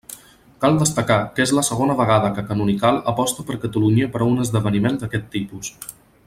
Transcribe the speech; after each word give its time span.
Cal 0.61 0.77
destacar 0.83 1.17
que 1.35 1.43
és 1.45 1.53
la 1.57 1.63
segona 1.67 1.97
vegada 1.99 2.31
que 2.37 2.45
Canonical 2.47 2.97
aposta 3.13 3.45
per 3.51 3.59
Catalunya 3.67 4.09
per 4.17 4.23
a 4.25 4.31
un 4.33 4.43
esdeveniment 4.47 4.99
d'aquest 5.05 5.31
tipus. 5.37 5.71